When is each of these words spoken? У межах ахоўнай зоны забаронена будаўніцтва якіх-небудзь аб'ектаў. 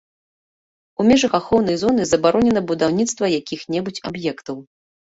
У 1.03 1.05
межах 1.11 1.35
ахоўнай 1.39 1.77
зоны 1.83 2.03
забаронена 2.13 2.61
будаўніцтва 2.73 3.25
якіх-небудзь 3.39 4.05
аб'ектаў. 4.13 4.57